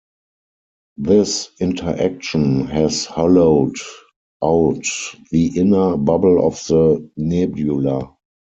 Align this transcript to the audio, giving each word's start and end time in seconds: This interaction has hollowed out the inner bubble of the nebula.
This 0.97 1.51
interaction 1.59 2.65
has 2.65 3.05
hollowed 3.05 3.75
out 4.43 4.83
the 5.29 5.51
inner 5.55 5.95
bubble 5.95 6.43
of 6.47 6.55
the 6.65 7.07
nebula. 7.17 8.11